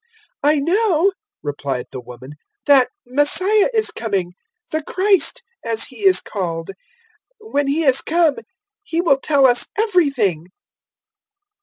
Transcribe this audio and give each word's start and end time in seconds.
004:025 0.43 0.51
"I 0.53 0.59
know," 0.61 1.11
replied 1.43 1.85
the 1.91 1.99
woman, 2.01 2.31
"that 2.65 2.89
Messiah 3.05 3.67
is 3.71 3.91
coming 3.91 4.33
`the 4.73 4.83
Christ,' 4.83 5.43
as 5.63 5.83
He 5.83 5.97
is 5.97 6.19
called. 6.19 6.71
When 7.39 7.67
He 7.67 7.81
has 7.81 8.01
come, 8.01 8.37
He 8.81 8.99
will 8.99 9.19
tell 9.19 9.45
us 9.45 9.67
everything." 9.77 10.47